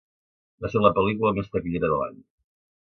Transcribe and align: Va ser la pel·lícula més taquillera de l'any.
Va 0.65 0.71
ser 0.71 0.81
la 0.85 0.93
pel·lícula 0.97 1.35
més 1.39 1.55
taquillera 1.57 1.95
de 1.95 2.03
l'any. 2.05 2.21